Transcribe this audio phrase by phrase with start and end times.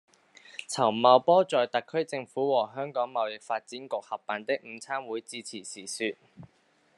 [0.67, 6.15] 陳茂波在特區政府和香港貿易發展局合辦的午餐會致辭時說